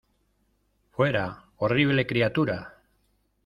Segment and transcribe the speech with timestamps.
[0.89, 2.73] ¡Fuera, horrible criatura!